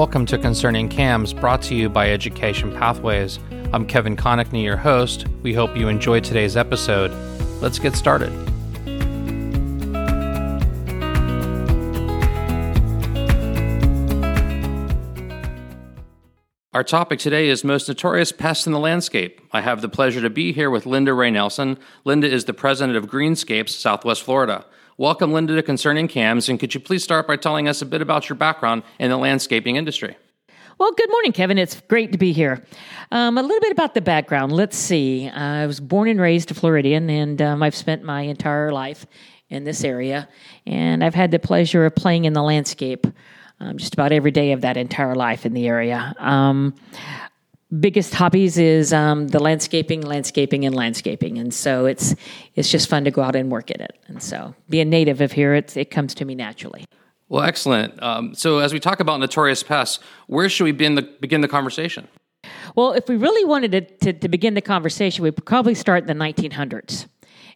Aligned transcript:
Welcome 0.00 0.24
to 0.28 0.38
Concerning 0.38 0.88
CAMS, 0.88 1.34
brought 1.34 1.60
to 1.64 1.74
you 1.74 1.90
by 1.90 2.10
Education 2.10 2.72
Pathways. 2.72 3.38
I'm 3.74 3.86
Kevin 3.86 4.16
Connickney, 4.16 4.64
your 4.64 4.78
host. 4.78 5.26
We 5.42 5.52
hope 5.52 5.76
you 5.76 5.88
enjoyed 5.88 6.24
today's 6.24 6.56
episode. 6.56 7.10
Let's 7.60 7.78
get 7.78 7.94
started. 7.94 8.32
Our 16.72 16.82
topic 16.82 17.18
today 17.18 17.50
is 17.50 17.62
most 17.62 17.86
notorious 17.86 18.32
pests 18.32 18.66
in 18.66 18.72
the 18.72 18.78
landscape. 18.78 19.42
I 19.52 19.60
have 19.60 19.82
the 19.82 19.90
pleasure 19.90 20.22
to 20.22 20.30
be 20.30 20.54
here 20.54 20.70
with 20.70 20.86
Linda 20.86 21.12
Ray 21.12 21.30
Nelson. 21.30 21.78
Linda 22.06 22.26
is 22.26 22.46
the 22.46 22.54
president 22.54 22.96
of 22.96 23.10
Greenscapes, 23.10 23.68
Southwest 23.68 24.22
Florida. 24.22 24.64
Welcome, 25.00 25.32
Linda, 25.32 25.56
to 25.56 25.62
Concerning 25.62 26.08
CAMS, 26.08 26.50
and 26.50 26.60
could 26.60 26.74
you 26.74 26.78
please 26.78 27.02
start 27.02 27.26
by 27.26 27.36
telling 27.36 27.68
us 27.68 27.80
a 27.80 27.86
bit 27.86 28.02
about 28.02 28.28
your 28.28 28.36
background 28.36 28.82
in 28.98 29.08
the 29.08 29.16
landscaping 29.16 29.76
industry? 29.76 30.14
Well, 30.76 30.92
good 30.92 31.08
morning, 31.10 31.32
Kevin. 31.32 31.56
It's 31.56 31.80
great 31.88 32.12
to 32.12 32.18
be 32.18 32.34
here. 32.34 32.62
Um, 33.10 33.38
a 33.38 33.42
little 33.42 33.60
bit 33.60 33.72
about 33.72 33.94
the 33.94 34.02
background. 34.02 34.52
Let's 34.52 34.76
see. 34.76 35.26
I 35.26 35.64
was 35.64 35.80
born 35.80 36.06
and 36.06 36.20
raised 36.20 36.50
a 36.50 36.54
Floridian, 36.54 37.08
and 37.08 37.40
um, 37.40 37.62
I've 37.62 37.74
spent 37.74 38.04
my 38.04 38.20
entire 38.20 38.72
life 38.72 39.06
in 39.48 39.64
this 39.64 39.84
area, 39.84 40.28
and 40.66 41.02
I've 41.02 41.14
had 41.14 41.30
the 41.30 41.38
pleasure 41.38 41.86
of 41.86 41.94
playing 41.94 42.26
in 42.26 42.34
the 42.34 42.42
landscape 42.42 43.06
um, 43.58 43.78
just 43.78 43.94
about 43.94 44.12
every 44.12 44.32
day 44.32 44.52
of 44.52 44.60
that 44.60 44.76
entire 44.76 45.14
life 45.14 45.46
in 45.46 45.54
the 45.54 45.66
area. 45.66 46.14
Um, 46.18 46.74
biggest 47.78 48.14
hobbies 48.14 48.58
is 48.58 48.92
um, 48.92 49.28
the 49.28 49.38
landscaping, 49.38 50.00
landscaping, 50.00 50.64
and 50.64 50.74
landscaping, 50.74 51.38
and 51.38 51.54
so 51.54 51.86
it's 51.86 52.14
it's 52.54 52.70
just 52.70 52.88
fun 52.88 53.04
to 53.04 53.10
go 53.10 53.22
out 53.22 53.36
and 53.36 53.50
work 53.50 53.70
at 53.70 53.80
it. 53.80 53.98
And 54.08 54.22
so, 54.22 54.54
being 54.68 54.90
native 54.90 55.20
of 55.20 55.32
here, 55.32 55.54
it 55.54 55.76
it 55.76 55.90
comes 55.90 56.14
to 56.14 56.24
me 56.24 56.34
naturally. 56.34 56.84
Well, 57.28 57.44
excellent. 57.44 58.02
Um, 58.02 58.34
so, 58.34 58.58
as 58.58 58.72
we 58.72 58.80
talk 58.80 58.98
about 58.98 59.20
notorious 59.20 59.62
pests, 59.62 60.00
where 60.26 60.48
should 60.48 60.64
we 60.64 60.72
begin 60.72 60.96
the, 60.96 61.02
begin 61.02 61.40
the 61.42 61.48
conversation? 61.48 62.08
Well, 62.74 62.92
if 62.92 63.08
we 63.08 63.16
really 63.16 63.44
wanted 63.44 63.72
to, 63.72 63.80
to, 63.80 64.12
to 64.12 64.28
begin 64.28 64.54
the 64.54 64.60
conversation, 64.60 65.22
we'd 65.22 65.44
probably 65.44 65.74
start 65.74 66.08
in 66.08 66.18
the 66.18 66.24
1900s. 66.24 67.06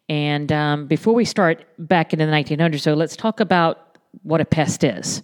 And 0.09 0.53
um, 0.53 0.87
before 0.87 1.15
we 1.15 1.25
start 1.25 1.65
back 1.79 2.13
into 2.13 2.27
the 2.27 2.33
1900s, 2.33 2.81
so 2.81 2.95
let's 2.95 3.17
talk 3.17 3.41
about 3.41 3.99
what 4.23 4.41
a 4.41 4.45
pest 4.45 4.85
is 4.85 5.23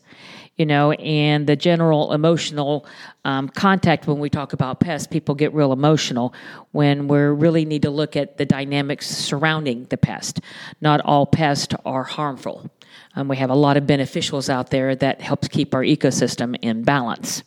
you 0.60 0.66
know, 0.66 0.92
and 0.92 1.46
the 1.46 1.56
general 1.56 2.12
emotional 2.12 2.84
um, 3.24 3.48
contact 3.48 4.06
when 4.06 4.18
we 4.18 4.28
talk 4.28 4.52
about 4.52 4.78
pests, 4.78 5.06
people 5.06 5.34
get 5.34 5.54
real 5.54 5.72
emotional 5.72 6.34
when 6.72 7.08
we 7.08 7.16
really 7.16 7.64
need 7.64 7.80
to 7.80 7.88
look 7.88 8.14
at 8.14 8.36
the 8.36 8.44
dynamics 8.44 9.08
surrounding 9.08 9.86
the 9.86 9.96
pest. 9.96 10.42
Not 10.82 11.00
all 11.00 11.24
pests 11.24 11.74
are 11.86 12.04
harmful. 12.04 12.70
Um, 13.16 13.28
we 13.28 13.36
have 13.36 13.50
a 13.50 13.54
lot 13.54 13.76
of 13.76 13.84
beneficials 13.84 14.48
out 14.48 14.70
there 14.70 14.94
that 14.96 15.20
helps 15.20 15.48
keep 15.48 15.74
our 15.74 15.82
ecosystem 15.82 16.56
in 16.60 16.82
balance. 16.82 17.42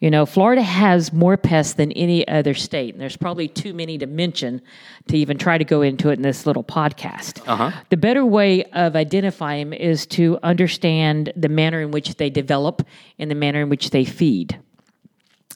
You 0.00 0.10
know, 0.10 0.26
Florida 0.26 0.62
has 0.62 1.12
more 1.12 1.36
pests 1.36 1.74
than 1.74 1.92
any 1.92 2.26
other 2.26 2.54
state, 2.54 2.94
and 2.94 3.00
there's 3.00 3.16
probably 3.16 3.48
too 3.48 3.74
many 3.74 3.98
to 3.98 4.06
mention 4.06 4.60
to 5.08 5.16
even 5.16 5.38
try 5.38 5.58
to 5.58 5.64
go 5.64 5.82
into 5.82 6.10
it 6.10 6.14
in 6.14 6.22
this 6.22 6.46
little 6.46 6.64
podcast. 6.64 7.46
Uh-huh. 7.46 7.70
The 7.90 7.96
better 7.96 8.24
way 8.24 8.64
of 8.72 8.96
identifying 8.96 9.68
them 9.70 9.72
is 9.78 10.06
to 10.06 10.38
understand 10.42 11.32
the 11.36 11.48
manner 11.48 11.80
in 11.80 11.90
which 11.90 12.16
they 12.16 12.30
develop 12.30 12.86
and 13.18 13.30
the 13.30 13.34
manner 13.34 13.62
in 13.62 13.68
which 13.68 13.90
they 13.90 14.04
feed. 14.04 14.58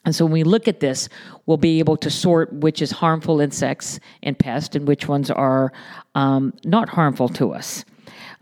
And 0.05 0.13
so 0.13 0.25
when 0.25 0.33
we 0.33 0.43
look 0.43 0.67
at 0.67 0.81
this, 0.81 1.07
we'll 1.45 1.57
be 1.57 1.79
able 1.79 1.95
to 1.97 2.09
sort 2.09 2.51
which 2.51 2.81
is 2.81 2.91
harmful 2.91 3.39
insects 3.39 3.99
and 4.21 4.37
pests 4.37 4.75
and 4.75 4.87
which 4.87 5.07
ones 5.07 5.31
are 5.31 5.71
um, 6.15 6.53
not 6.65 6.89
harmful 6.89 7.29
to 7.29 7.53
us. 7.53 7.85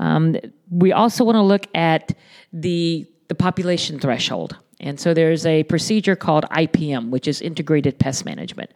Um, 0.02 0.36
we 0.70 0.92
also 0.92 1.24
want 1.24 1.36
to 1.36 1.42
look 1.42 1.68
at 1.76 2.14
the 2.52 3.08
the 3.30 3.36
population 3.36 3.98
threshold. 3.98 4.58
And 4.81 5.00
so 5.00 5.14
there's 5.14 5.46
a 5.46 5.64
procedure 5.64 6.18
called 6.18 6.44
IPM, 6.52 7.12
which 7.12 7.28
is 7.30 7.40
integrated 7.40 7.98
pest 7.98 8.25
management. 8.25 8.72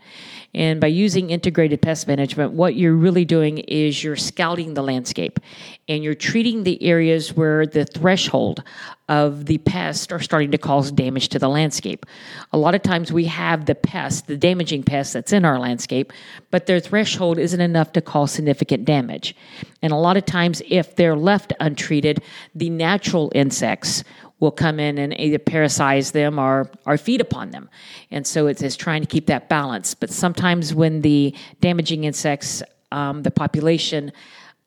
And 0.54 0.80
by 0.80 0.88
using 0.88 1.30
integrated 1.32 1.82
pest 1.82 2.08
management, 2.08 2.54
what 2.54 2.76
you're 2.76 2.96
really 2.96 3.26
doing 3.26 3.58
is 3.58 4.02
you're 4.02 4.16
scouting 4.16 4.76
the 4.76 4.84
landscape 4.84 5.40
and 5.88 6.04
you're 6.04 6.16
treating 6.16 6.64
the 6.64 6.82
areas 6.82 7.36
where 7.36 7.68
the 7.68 7.86
threshold 7.86 8.64
of 9.08 9.46
the 9.46 9.60
pest 9.60 10.12
are 10.12 10.20
starting 10.20 10.50
to 10.50 10.58
cause 10.58 10.92
damage 10.92 11.30
to 11.30 11.38
the 11.38 11.48
landscape. 11.48 12.08
A 12.52 12.58
lot 12.58 12.74
of 12.74 12.82
times 12.82 13.14
we 13.14 13.26
have 13.26 13.68
the 13.68 13.76
pest, 13.76 14.26
the 14.26 14.38
damaging 14.38 14.82
pest 14.82 15.14
that's 15.14 15.32
in 15.32 15.46
our 15.46 15.60
landscape, 15.60 16.12
but 16.50 16.66
their 16.66 16.80
threshold 16.80 17.38
isn't 17.38 17.62
enough 17.62 17.92
to 17.94 18.02
cause 18.02 18.32
significant 18.32 18.86
damage. 18.86 19.36
And 19.84 19.94
a 19.94 19.98
lot 19.98 20.18
of 20.18 20.26
times, 20.26 20.64
if 20.68 20.96
they're 20.96 21.16
left 21.16 21.54
untreated, 21.60 22.24
the 22.56 22.72
natural 22.72 23.32
insects 23.36 24.04
will 24.40 24.52
come 24.52 24.80
in 24.80 24.98
and 24.98 25.18
either 25.20 25.38
parasitize 25.38 26.12
them 26.12 26.40
or, 26.40 26.70
or 26.86 26.98
feed 26.98 27.22
upon 27.22 27.52
them. 27.52 27.70
And 28.12 28.26
so 28.26 28.48
it's, 28.48 28.62
it's 28.62 28.76
trying 28.76 29.02
to 29.02 29.08
keep 29.08 29.28
that 29.28 29.50
balance. 29.50 29.94
But 29.94 30.10
sometimes 30.10 30.74
when 30.74 31.02
the 31.02 31.34
damaging 31.62 32.04
insects, 32.04 32.64
um, 32.92 33.24
the 33.24 33.32
population 33.32 34.12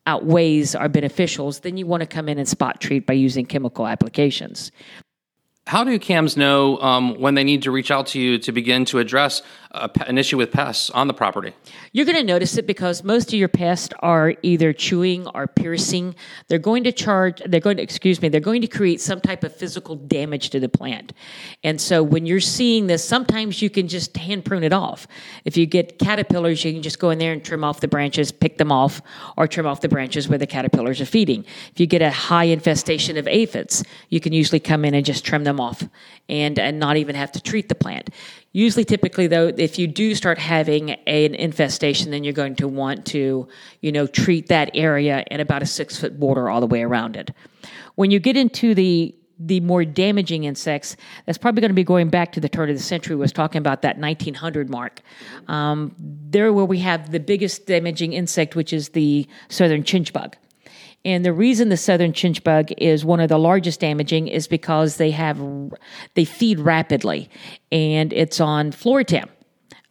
outweighs 0.08 0.74
our 0.74 0.88
beneficials, 0.88 1.60
then 1.60 1.76
you 1.76 1.86
want 1.86 2.00
to 2.00 2.06
come 2.06 2.30
in 2.30 2.38
and 2.38 2.48
spot 2.48 2.80
treat 2.80 3.06
by 3.06 3.12
using 3.12 3.44
chemical 3.44 3.86
applications. 3.86 4.72
How 5.66 5.84
do 5.84 5.98
CAMs 5.98 6.34
know 6.34 6.78
um, 6.78 7.20
when 7.20 7.34
they 7.34 7.44
need 7.44 7.62
to 7.64 7.70
reach 7.70 7.90
out 7.90 8.06
to 8.08 8.18
you 8.18 8.38
to 8.38 8.52
begin 8.52 8.86
to 8.86 9.00
address 9.00 9.42
an 9.70 10.16
issue 10.16 10.36
with 10.36 10.50
pests 10.50 10.90
on 10.90 11.08
the 11.08 11.14
property? 11.14 11.52
You're 11.92 12.06
going 12.06 12.16
to 12.16 12.24
notice 12.24 12.56
it 12.56 12.66
because 12.66 13.04
most 13.04 13.28
of 13.28 13.38
your 13.38 13.48
pests 13.48 13.94
are 14.00 14.34
either 14.42 14.72
chewing 14.72 15.26
or 15.28 15.46
piercing. 15.46 16.14
They're 16.48 16.58
going 16.58 16.84
to 16.84 16.92
charge, 16.92 17.42
they're 17.44 17.60
going 17.60 17.76
to, 17.76 17.82
excuse 17.82 18.22
me, 18.22 18.28
they're 18.28 18.40
going 18.40 18.62
to 18.62 18.68
create 18.68 19.00
some 19.00 19.20
type 19.20 19.44
of 19.44 19.54
physical 19.54 19.96
damage 19.96 20.50
to 20.50 20.60
the 20.60 20.68
plant. 20.68 21.12
And 21.62 21.80
so 21.80 22.02
when 22.02 22.24
you're 22.24 22.40
seeing 22.40 22.86
this, 22.86 23.04
sometimes 23.04 23.60
you 23.60 23.70
can 23.70 23.88
just 23.88 24.16
hand 24.16 24.44
prune 24.44 24.64
it 24.64 24.72
off. 24.72 25.06
If 25.44 25.56
you 25.56 25.66
get 25.66 25.98
caterpillars, 25.98 26.64
you 26.64 26.72
can 26.72 26.82
just 26.82 26.98
go 26.98 27.10
in 27.10 27.18
there 27.18 27.32
and 27.32 27.44
trim 27.44 27.64
off 27.64 27.80
the 27.80 27.88
branches, 27.88 28.32
pick 28.32 28.58
them 28.58 28.72
off, 28.72 29.02
or 29.36 29.46
trim 29.46 29.66
off 29.66 29.80
the 29.80 29.88
branches 29.88 30.28
where 30.28 30.38
the 30.38 30.46
caterpillars 30.46 31.00
are 31.00 31.06
feeding. 31.06 31.44
If 31.72 31.80
you 31.80 31.86
get 31.86 32.02
a 32.02 32.10
high 32.10 32.44
infestation 32.44 33.16
of 33.16 33.28
aphids, 33.28 33.84
you 34.08 34.20
can 34.20 34.32
usually 34.32 34.60
come 34.60 34.84
in 34.84 34.94
and 34.94 35.04
just 35.04 35.24
trim 35.24 35.44
them 35.44 35.60
off 35.60 35.86
and, 36.28 36.58
and 36.58 36.78
not 36.78 36.96
even 36.96 37.14
have 37.14 37.32
to 37.32 37.40
treat 37.40 37.68
the 37.68 37.74
plant. 37.74 38.10
Usually, 38.58 38.84
typically, 38.84 39.28
though, 39.28 39.52
if 39.56 39.78
you 39.78 39.86
do 39.86 40.16
start 40.16 40.36
having 40.36 40.90
an 40.90 41.36
infestation, 41.36 42.10
then 42.10 42.24
you're 42.24 42.32
going 42.32 42.56
to 42.56 42.66
want 42.66 43.06
to, 43.06 43.46
you 43.82 43.92
know, 43.92 44.08
treat 44.08 44.48
that 44.48 44.72
area 44.74 45.22
in 45.30 45.38
about 45.38 45.62
a 45.62 45.66
six 45.66 45.96
foot 45.96 46.18
border 46.18 46.50
all 46.50 46.60
the 46.60 46.66
way 46.66 46.82
around 46.82 47.14
it. 47.14 47.30
When 47.94 48.10
you 48.10 48.18
get 48.18 48.36
into 48.36 48.74
the 48.74 49.14
the 49.38 49.60
more 49.60 49.84
damaging 49.84 50.42
insects, 50.42 50.96
that's 51.24 51.38
probably 51.38 51.60
going 51.60 51.70
to 51.70 51.74
be 51.74 51.84
going 51.84 52.08
back 52.08 52.32
to 52.32 52.40
the 52.40 52.48
turn 52.48 52.68
of 52.68 52.76
the 52.76 52.82
century. 52.82 53.14
Was 53.14 53.30
talking 53.30 53.60
about 53.60 53.82
that 53.82 53.96
1900 53.96 54.68
mark. 54.68 55.02
Um, 55.46 55.94
there, 56.00 56.52
where 56.52 56.64
we 56.64 56.80
have 56.80 57.12
the 57.12 57.20
biggest 57.20 57.64
damaging 57.68 58.12
insect, 58.12 58.56
which 58.56 58.72
is 58.72 58.88
the 58.88 59.28
southern 59.48 59.84
chinch 59.84 60.12
bug. 60.12 60.34
And 61.08 61.24
the 61.24 61.32
reason 61.32 61.70
the 61.70 61.78
southern 61.78 62.12
chinch 62.12 62.44
bug 62.44 62.70
is 62.76 63.02
one 63.02 63.18
of 63.18 63.30
the 63.30 63.38
largest 63.38 63.80
damaging 63.80 64.28
is 64.28 64.46
because 64.46 64.98
they 64.98 65.10
have 65.12 65.40
they 66.12 66.26
feed 66.26 66.60
rapidly, 66.60 67.30
and 67.72 68.12
it's 68.12 68.40
on 68.40 68.72
Floratam. 68.72 69.26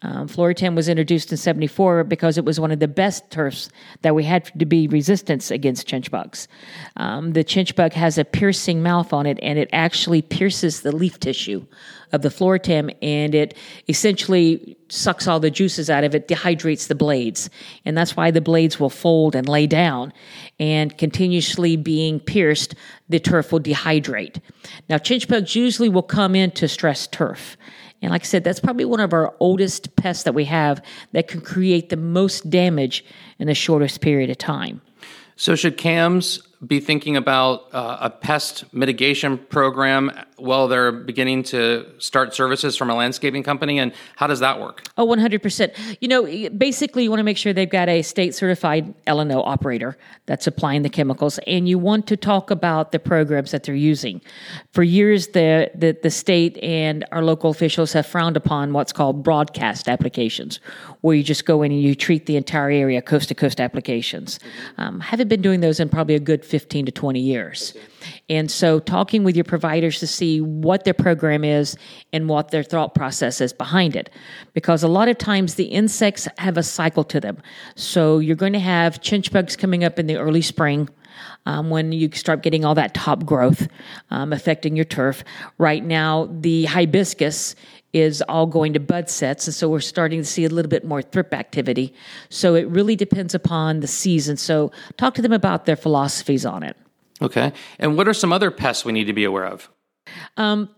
Um, 0.07 0.29
Floratam 0.29 0.73
was 0.73 0.87
introduced 0.87 1.31
in 1.31 1.37
74 1.37 2.05
because 2.05 2.37
it 2.37 2.45
was 2.45 2.61
one 2.61 2.71
of 2.71 2.79
the 2.79 2.87
best 2.87 3.29
turfs 3.29 3.69
that 4.03 4.15
we 4.15 4.23
had 4.23 4.45
to 4.57 4.65
be 4.65 4.87
resistant 4.87 5.51
against 5.51 5.85
chinch 5.85 6.09
bugs. 6.09 6.47
Um, 6.95 7.33
the 7.33 7.43
chinch 7.43 7.75
bug 7.75 7.91
has 7.91 8.17
a 8.17 8.23
piercing 8.23 8.81
mouth 8.81 9.11
on 9.11 9.25
it, 9.25 9.37
and 9.41 9.59
it 9.59 9.69
actually 9.73 10.21
pierces 10.21 10.79
the 10.81 10.95
leaf 10.95 11.19
tissue 11.19 11.65
of 12.13 12.21
the 12.21 12.29
Floratam, 12.29 12.95
and 13.01 13.35
it 13.35 13.57
essentially 13.89 14.77
sucks 14.87 15.27
all 15.27 15.41
the 15.41 15.51
juices 15.51 15.89
out 15.89 16.05
of 16.05 16.15
it, 16.15 16.29
dehydrates 16.29 16.87
the 16.87 16.95
blades. 16.95 17.49
And 17.83 17.97
that's 17.97 18.15
why 18.15 18.31
the 18.31 18.39
blades 18.39 18.79
will 18.79 18.89
fold 18.89 19.35
and 19.35 19.49
lay 19.49 19.67
down. 19.67 20.13
And 20.57 20.97
continuously 20.97 21.75
being 21.75 22.21
pierced, 22.21 22.75
the 23.09 23.19
turf 23.19 23.51
will 23.51 23.59
dehydrate. 23.59 24.39
Now, 24.87 24.99
chinch 24.99 25.27
bugs 25.27 25.53
usually 25.53 25.89
will 25.89 26.01
come 26.01 26.33
in 26.33 26.51
to 26.51 26.69
stress 26.69 27.07
turf. 27.07 27.57
And 28.01 28.11
like 28.11 28.21
I 28.21 28.25
said, 28.25 28.43
that's 28.43 28.59
probably 28.59 28.85
one 28.85 28.99
of 28.99 29.13
our 29.13 29.33
oldest 29.39 29.95
pests 29.95 30.23
that 30.23 30.33
we 30.33 30.45
have 30.45 30.83
that 31.13 31.27
can 31.27 31.41
create 31.41 31.89
the 31.89 31.97
most 31.97 32.49
damage 32.49 33.03
in 33.39 33.47
the 33.47 33.55
shortest 33.55 34.01
period 34.01 34.29
of 34.29 34.37
time. 34.37 34.81
So, 35.35 35.55
should 35.55 35.77
CAMs 35.77 36.46
be 36.65 36.79
thinking 36.79 37.15
about 37.15 37.67
uh, 37.71 37.97
a 38.01 38.09
pest 38.09 38.65
mitigation 38.73 39.37
program 39.37 40.11
while 40.37 40.67
they're 40.67 40.91
beginning 40.91 41.43
to 41.43 41.85
start 41.99 42.33
services 42.33 42.75
from 42.75 42.89
a 42.89 42.95
landscaping 42.95 43.43
company? 43.43 43.77
And 43.77 43.93
how 44.15 44.25
does 44.25 44.39
that 44.39 44.59
work? 44.59 44.83
Oh, 44.97 45.05
100%. 45.05 45.97
You 46.01 46.07
know, 46.07 46.49
basically, 46.49 47.03
you 47.03 47.09
want 47.11 47.19
to 47.19 47.23
make 47.23 47.37
sure 47.37 47.53
they've 47.53 47.69
got 47.69 47.89
a 47.89 48.01
state 48.01 48.33
certified 48.33 48.93
L&O 49.05 49.41
operator 49.41 49.97
that's 50.25 50.47
applying 50.47 50.81
the 50.81 50.89
chemicals, 50.89 51.39
and 51.45 51.69
you 51.69 51.77
want 51.77 52.07
to 52.07 52.17
talk 52.17 52.49
about 52.49 52.91
the 52.91 52.99
programs 52.99 53.51
that 53.51 53.63
they're 53.63 53.75
using. 53.75 54.21
For 54.73 54.81
years, 54.81 55.27
the, 55.27 55.69
the, 55.75 55.97
the 56.01 56.09
state 56.09 56.57
and 56.57 57.05
our 57.11 57.23
local 57.23 57.51
officials 57.51 57.93
have 57.93 58.07
frowned 58.07 58.35
upon 58.35 58.73
what's 58.73 58.91
called 58.91 59.23
broadcast 59.23 59.87
applications, 59.87 60.59
where 61.01 61.15
you 61.15 61.23
just 61.23 61.45
go 61.45 61.61
in 61.61 61.71
and 61.71 61.81
you 61.81 61.93
treat 61.93 62.25
the 62.25 62.35
entire 62.35 62.71
area, 62.71 63.01
coast 63.01 63.29
to 63.29 63.35
coast 63.35 63.61
applications. 63.61 64.39
Um, 64.77 64.99
haven't 64.99 65.27
been 65.27 65.41
doing 65.41 65.59
those 65.59 65.79
in 65.79 65.89
probably 65.89 66.15
a 66.15 66.19
good 66.19 66.43
15 66.47 66.85
to 66.87 66.91
20 66.91 67.19
years. 67.19 67.73
And 68.29 68.49
so, 68.49 68.79
talking 68.79 69.23
with 69.23 69.35
your 69.35 69.43
providers 69.45 69.99
to 69.99 70.07
see 70.07 70.41
what 70.41 70.83
their 70.83 70.93
program 70.93 71.43
is 71.43 71.75
and 72.13 72.29
what 72.29 72.51
their 72.51 72.63
thought 72.63 72.95
process 72.95 73.41
is 73.41 73.53
behind 73.53 73.95
it. 73.95 74.09
Because 74.53 74.83
a 74.83 74.87
lot 74.87 75.09
of 75.09 75.17
times 75.17 75.55
the 75.55 75.65
insects 75.65 76.27
have 76.37 76.57
a 76.57 76.63
cycle 76.63 77.03
to 77.05 77.19
them. 77.19 77.41
So, 77.75 78.19
you're 78.19 78.35
going 78.35 78.53
to 78.53 78.59
have 78.59 79.01
chinch 79.01 79.31
bugs 79.31 79.55
coming 79.55 79.83
up 79.83 79.99
in 79.99 80.07
the 80.07 80.17
early 80.17 80.41
spring. 80.41 80.89
Um, 81.47 81.71
when 81.71 81.93
you 81.93 82.11
start 82.11 82.43
getting 82.43 82.63
all 82.63 82.75
that 82.75 82.93
top 82.93 83.25
growth 83.25 83.67
um, 84.11 84.33
affecting 84.33 84.75
your 84.75 84.85
turf. 84.85 85.23
Right 85.57 85.83
now, 85.83 86.29
the 86.29 86.65
hibiscus 86.65 87.55
is 87.99 88.21
all 88.23 88.45
going 88.45 88.73
to 88.73 88.79
bud 88.79 89.09
sets. 89.09 89.47
And 89.47 89.53
so 89.53 89.69
we're 89.69 89.79
starting 89.79 90.19
to 90.19 90.25
see 90.25 90.45
a 90.45 90.49
little 90.49 90.69
bit 90.69 90.85
more 90.85 91.01
thrip 91.01 91.33
activity. 91.33 91.93
So 92.29 92.55
it 92.55 92.67
really 92.67 92.95
depends 92.95 93.35
upon 93.35 93.79
the 93.79 93.87
season. 93.87 94.37
So 94.37 94.71
talk 94.97 95.13
to 95.15 95.21
them 95.21 95.33
about 95.33 95.65
their 95.65 95.75
philosophies 95.75 96.45
on 96.45 96.63
it. 96.63 96.77
Okay. 97.21 97.51
And 97.79 97.97
what 97.97 98.07
are 98.07 98.13
some 98.13 98.31
other 98.31 98.51
pests 98.51 98.85
we 98.85 98.91
need 98.91 99.05
to 99.05 99.13
be 99.13 99.23
aware 99.23 99.45
of? 99.45 99.69
Um, 100.37 100.69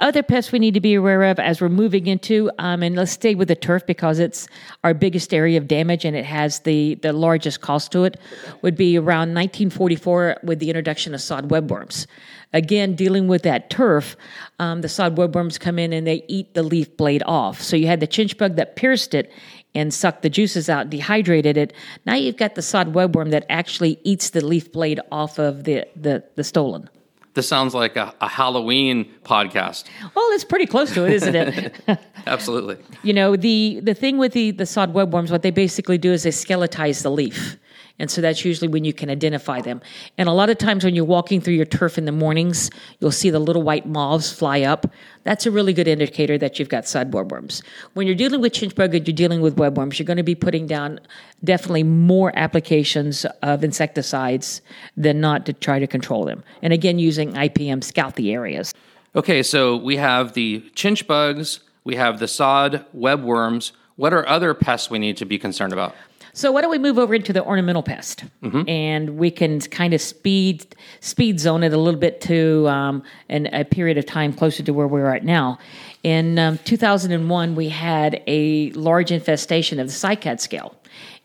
other 0.00 0.22
pests 0.22 0.52
we 0.52 0.58
need 0.58 0.74
to 0.74 0.80
be 0.80 0.94
aware 0.94 1.24
of 1.24 1.38
as 1.38 1.60
we're 1.60 1.68
moving 1.68 2.06
into, 2.06 2.50
um, 2.58 2.82
and 2.82 2.96
let's 2.96 3.12
stay 3.12 3.34
with 3.34 3.48
the 3.48 3.56
turf 3.56 3.86
because 3.86 4.18
it's 4.18 4.48
our 4.84 4.94
biggest 4.94 5.32
area 5.32 5.58
of 5.58 5.68
damage 5.68 6.04
and 6.04 6.16
it 6.16 6.24
has 6.24 6.60
the, 6.60 6.96
the 6.96 7.12
largest 7.12 7.60
cost 7.60 7.92
to 7.92 8.04
it, 8.04 8.18
would 8.62 8.76
be 8.76 8.98
around 8.98 9.34
1944 9.34 10.38
with 10.42 10.58
the 10.58 10.68
introduction 10.68 11.14
of 11.14 11.20
sod 11.20 11.48
webworms. 11.48 12.06
Again, 12.52 12.94
dealing 12.94 13.28
with 13.28 13.42
that 13.42 13.70
turf, 13.70 14.16
um, 14.58 14.82
the 14.82 14.88
sod 14.88 15.16
webworms 15.16 15.58
come 15.58 15.78
in 15.78 15.92
and 15.92 16.06
they 16.06 16.24
eat 16.28 16.54
the 16.54 16.62
leaf 16.62 16.96
blade 16.96 17.22
off. 17.24 17.60
So 17.62 17.76
you 17.76 17.86
had 17.86 18.00
the 18.00 18.06
chinch 18.06 18.36
bug 18.36 18.56
that 18.56 18.76
pierced 18.76 19.14
it 19.14 19.32
and 19.74 19.92
sucked 19.92 20.22
the 20.22 20.30
juices 20.30 20.68
out, 20.68 20.90
dehydrated 20.90 21.56
it. 21.56 21.72
Now 22.04 22.14
you've 22.14 22.36
got 22.36 22.54
the 22.54 22.62
sod 22.62 22.92
webworm 22.92 23.30
that 23.30 23.46
actually 23.48 23.98
eats 24.04 24.30
the 24.30 24.44
leaf 24.44 24.70
blade 24.70 25.00
off 25.10 25.38
of 25.38 25.64
the, 25.64 25.86
the, 25.96 26.24
the 26.36 26.42
stolon. 26.42 26.88
This 27.34 27.48
sounds 27.48 27.72
like 27.72 27.96
a, 27.96 28.14
a, 28.20 28.28
Halloween 28.28 29.10
podcast. 29.24 29.84
Well, 30.14 30.26
it's 30.32 30.44
pretty 30.44 30.66
close 30.66 30.92
to 30.92 31.06
it, 31.06 31.12
isn't 31.12 31.34
it? 31.34 31.74
Absolutely. 32.26 32.76
You 33.02 33.14
know, 33.14 33.36
the, 33.36 33.80
the 33.82 33.94
thing 33.94 34.18
with 34.18 34.32
the, 34.32 34.50
the 34.50 34.66
sod 34.66 34.92
webworms, 34.92 35.30
what 35.30 35.40
they 35.40 35.50
basically 35.50 35.96
do 35.96 36.12
is 36.12 36.24
they 36.24 36.30
skeletize 36.30 37.02
the 37.02 37.10
leaf. 37.10 37.56
And 37.98 38.10
so 38.10 38.20
that's 38.20 38.44
usually 38.44 38.68
when 38.68 38.84
you 38.84 38.92
can 38.92 39.10
identify 39.10 39.60
them. 39.60 39.80
And 40.18 40.28
a 40.28 40.32
lot 40.32 40.50
of 40.50 40.58
times 40.58 40.84
when 40.84 40.94
you're 40.94 41.04
walking 41.04 41.40
through 41.40 41.54
your 41.54 41.66
turf 41.66 41.98
in 41.98 42.04
the 42.04 42.12
mornings, 42.12 42.70
you'll 43.00 43.12
see 43.12 43.30
the 43.30 43.38
little 43.38 43.62
white 43.62 43.86
moths 43.86 44.32
fly 44.32 44.62
up. 44.62 44.86
That's 45.24 45.46
a 45.46 45.50
really 45.50 45.72
good 45.72 45.86
indicator 45.86 46.36
that 46.38 46.58
you've 46.58 46.68
got 46.68 46.86
sod 46.86 47.12
webworms. 47.12 47.62
When 47.94 48.06
you're 48.06 48.16
dealing 48.16 48.40
with 48.40 48.52
chinch 48.52 48.74
bug 48.74 48.94
and 48.94 49.06
you're 49.06 49.14
dealing 49.14 49.40
with 49.40 49.56
webworms, 49.56 49.98
you're 49.98 50.06
going 50.06 50.16
to 50.16 50.22
be 50.22 50.34
putting 50.34 50.66
down 50.66 51.00
definitely 51.44 51.84
more 51.84 52.32
applications 52.34 53.24
of 53.42 53.62
insecticides 53.62 54.62
than 54.96 55.20
not 55.20 55.46
to 55.46 55.52
try 55.52 55.78
to 55.78 55.86
control 55.86 56.24
them. 56.24 56.42
And 56.62 56.72
again, 56.72 56.98
using 56.98 57.32
IPM 57.32 57.84
scout 57.84 58.16
the 58.16 58.32
areas. 58.32 58.74
Okay, 59.14 59.42
so 59.42 59.76
we 59.76 59.96
have 59.96 60.32
the 60.32 60.62
chinch 60.74 61.06
bugs, 61.06 61.60
we 61.84 61.96
have 61.96 62.18
the 62.18 62.28
sod 62.28 62.86
webworms. 62.96 63.72
What 63.96 64.14
are 64.14 64.26
other 64.26 64.54
pests 64.54 64.90
we 64.90 64.98
need 64.98 65.18
to 65.18 65.26
be 65.26 65.38
concerned 65.38 65.72
about? 65.72 65.94
So 66.34 66.50
why 66.50 66.62
don't 66.62 66.70
we 66.70 66.78
move 66.78 66.98
over 66.98 67.14
into 67.14 67.32
the 67.32 67.44
ornamental 67.44 67.82
pest, 67.82 68.24
mm-hmm. 68.42 68.66
and 68.66 69.18
we 69.18 69.30
can 69.30 69.60
kind 69.60 69.92
of 69.92 70.00
speed 70.00 70.74
speed 71.00 71.38
zone 71.38 71.62
it 71.62 71.74
a 71.74 71.76
little 71.76 72.00
bit 72.00 72.22
to 72.22 72.66
um, 72.68 73.02
an, 73.28 73.48
a 73.52 73.64
period 73.64 73.98
of 73.98 74.06
time 74.06 74.32
closer 74.32 74.62
to 74.62 74.72
where 74.72 74.86
we're 74.86 75.14
at 75.14 75.24
now. 75.24 75.58
In 76.02 76.38
um, 76.38 76.58
2001, 76.64 77.54
we 77.54 77.68
had 77.68 78.22
a 78.26 78.70
large 78.70 79.12
infestation 79.12 79.78
of 79.78 79.88
the 79.88 79.92
cycad 79.92 80.40
scale, 80.40 80.74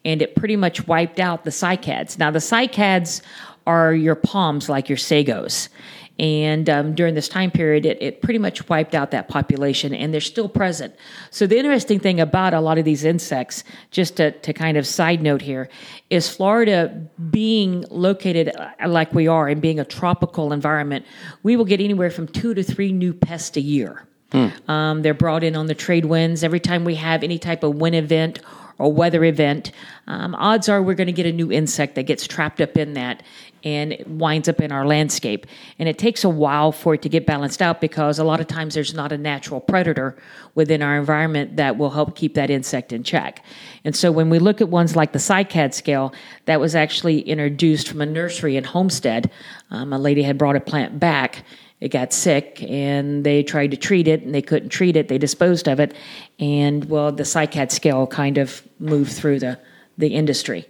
and 0.04 0.21
it 0.21 0.36
pretty 0.36 0.57
much 0.57 0.88
wiped 0.88 1.21
out 1.21 1.45
the 1.45 1.51
cycads. 1.51 2.19
Now 2.19 2.30
the 2.30 2.39
cycads 2.39 3.21
are 3.65 3.94
your 3.94 4.15
palms, 4.15 4.68
like 4.68 4.89
your 4.89 4.98
sagos. 4.98 5.69
And 6.19 6.67
um, 6.69 6.95
during 6.95 7.13
this 7.13 7.29
time 7.29 7.51
period, 7.51 7.85
it, 7.85 8.01
it 8.01 8.21
pretty 8.21 8.39
much 8.39 8.67
wiped 8.67 8.95
out 8.95 9.11
that 9.11 9.27
population, 9.27 9.93
and 9.93 10.11
they're 10.11 10.19
still 10.21 10.49
present. 10.49 10.95
So, 11.29 11.45
the 11.45 11.57
interesting 11.57 11.99
thing 11.99 12.19
about 12.19 12.55
a 12.55 12.59
lot 12.59 12.79
of 12.79 12.85
these 12.85 13.03
insects, 13.03 13.63
just 13.91 14.17
to, 14.17 14.31
to 14.31 14.53
kind 14.53 14.77
of 14.77 14.87
side 14.87 15.21
note 15.21 15.43
here, 15.43 15.69
is 16.09 16.27
Florida 16.27 17.07
being 17.29 17.85
located 17.91 18.51
uh, 18.57 18.87
like 18.87 19.13
we 19.13 19.27
are 19.27 19.47
and 19.47 19.61
being 19.61 19.79
a 19.79 19.85
tropical 19.85 20.53
environment, 20.53 21.05
we 21.43 21.55
will 21.55 21.65
get 21.65 21.79
anywhere 21.79 22.09
from 22.09 22.27
two 22.27 22.55
to 22.55 22.63
three 22.63 22.91
new 22.91 23.13
pests 23.13 23.55
a 23.55 23.61
year. 23.61 24.07
Hmm. 24.31 24.47
Um, 24.69 25.01
they're 25.03 25.13
brought 25.13 25.43
in 25.43 25.55
on 25.55 25.67
the 25.67 25.75
trade 25.75 26.05
winds. 26.05 26.43
Every 26.43 26.59
time 26.59 26.83
we 26.83 26.95
have 26.95 27.23
any 27.23 27.39
type 27.39 27.63
of 27.63 27.75
wind 27.75 27.95
event 27.95 28.39
or 28.79 28.91
weather 28.91 29.24
event, 29.24 29.71
um, 30.07 30.35
odds 30.35 30.69
are 30.69 30.81
we're 30.81 30.94
going 30.94 31.07
to 31.07 31.13
get 31.13 31.25
a 31.25 31.31
new 31.31 31.51
insect 31.51 31.95
that 31.95 32.03
gets 32.03 32.27
trapped 32.27 32.62
up 32.62 32.77
in 32.77 32.94
that 32.94 33.24
and 33.63 33.97
winds 34.06 34.47
up 34.47 34.62
in 34.62 34.71
our 34.71 34.85
landscape. 34.85 35.47
And 35.79 35.89
it 35.89 35.97
takes 35.97 36.24
a 36.24 36.29
while 36.29 36.71
for 36.71 36.94
it 36.94 37.01
to 37.01 37.09
get 37.09 37.25
balanced 37.25 37.62
out 37.62 37.81
because 37.81 38.19
a 38.19 38.24
lot 38.24 38.39
of 38.39 38.47
times 38.47 38.75
there's 38.75 38.94
not 38.94 39.12
a 39.12 39.18
natural 39.18 39.59
predator 39.59 40.15
within 40.56 40.81
our 40.81 40.97
environment 40.97 41.57
that 41.57 41.77
will 41.77 41.89
help 41.89 42.15
keep 42.15 42.35
that 42.35 42.50
insect 42.50 42.94
in 42.94 43.03
check. 43.03 43.44
And 43.83 43.95
so 43.95 44.12
when 44.12 44.29
we 44.29 44.39
look 44.39 44.62
at 44.62 44.69
ones 44.69 44.95
like 44.95 45.12
the 45.12 45.19
cycad 45.19 45.74
scale, 45.74 46.13
that 46.45 46.59
was 46.59 46.75
actually 46.75 47.21
introduced 47.21 47.88
from 47.88 48.01
a 48.01 48.06
nursery 48.06 48.57
in 48.57 48.63
Homestead. 48.63 49.31
Um, 49.71 49.91
a 49.91 49.97
lady 49.97 50.24
had 50.24 50.38
brought 50.38 50.56
a 50.56 50.62
plant 50.62 51.00
back 51.00 51.44
it 51.79 51.89
got 51.89 52.12
sick 52.12 52.63
and 52.63 53.24
they 53.24 53.44
tried 53.44 53.71
to 53.71 53.77
treat 53.77 54.07
it 54.07 54.24
and 54.24 54.33
they 54.33 54.41
couldn't 54.41 54.69
treat 54.69 54.95
it. 54.95 55.09
They 55.09 55.19
disposed 55.19 55.68
of 55.68 55.79
it. 55.79 55.94
And 56.39 56.85
well, 56.85 57.12
the 57.12 57.24
cycad 57.24 57.71
scale 57.71 58.07
kind 58.07 58.38
of 58.38 58.66
moved 58.79 59.12
through 59.12 59.39
the, 59.39 59.59
the 59.97 60.07
industry. 60.07 60.68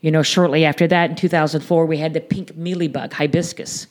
You 0.00 0.10
know, 0.10 0.22
shortly 0.22 0.64
after 0.64 0.86
that, 0.88 1.10
in 1.10 1.16
2004, 1.16 1.86
we 1.86 1.98
had 1.98 2.14
the 2.14 2.20
pink 2.20 2.52
mealybug, 2.52 3.12
hibiscus. 3.12 3.86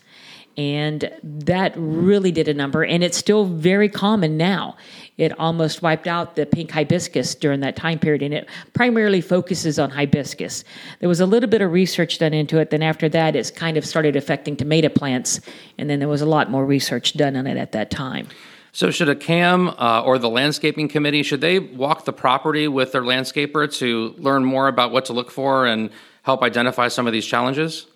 And 0.57 1.11
that 1.21 1.73
really 1.75 2.31
did 2.31 2.47
a 2.47 2.53
number, 2.53 2.85
and 2.85 3.03
it's 3.03 3.17
still 3.17 3.43
very 3.43 3.89
common 3.89 4.37
now. 4.37 4.77
It 5.17 5.37
almost 5.37 5.81
wiped 5.81 6.07
out 6.07 6.37
the 6.37 6.45
pink 6.45 6.71
hibiscus 6.71 7.35
during 7.35 7.59
that 7.59 7.75
time 7.75 7.99
period, 7.99 8.21
and 8.21 8.33
it 8.33 8.47
primarily 8.73 9.19
focuses 9.19 9.79
on 9.79 9.89
hibiscus. 9.89 10.63
There 11.01 11.09
was 11.09 11.19
a 11.19 11.25
little 11.25 11.49
bit 11.49 11.61
of 11.61 11.73
research 11.73 12.19
done 12.19 12.33
into 12.33 12.59
it, 12.59 12.69
then 12.69 12.83
after 12.83 13.09
that, 13.09 13.35
it's 13.35 13.51
kind 13.51 13.75
of 13.75 13.85
started 13.85 14.15
affecting 14.15 14.55
tomato 14.55 14.87
plants, 14.87 15.41
and 15.77 15.89
then 15.89 15.99
there 15.99 16.07
was 16.07 16.21
a 16.21 16.25
lot 16.25 16.49
more 16.49 16.65
research 16.65 17.13
done 17.13 17.35
on 17.35 17.47
it 17.47 17.57
at 17.57 17.73
that 17.73 17.91
time. 17.91 18.29
So, 18.75 18.91
should 18.91 19.07
a 19.07 19.15
CAM 19.15 19.69
uh, 19.69 20.03
or 20.03 20.19
the 20.19 20.27
landscaping 20.27 20.89
committee 20.89 21.23
should 21.23 21.39
they 21.39 21.59
walk 21.59 22.03
the 22.03 22.11
property 22.11 22.67
with 22.67 22.91
their 22.91 23.03
landscaper 23.03 23.73
to 23.77 24.13
learn 24.17 24.43
more 24.43 24.67
about 24.67 24.91
what 24.91 25.05
to 25.05 25.13
look 25.13 25.31
for 25.31 25.65
and 25.65 25.89
help 26.23 26.43
identify 26.43 26.89
some 26.89 27.07
of 27.07 27.13
these 27.13 27.25
challenges? 27.25 27.87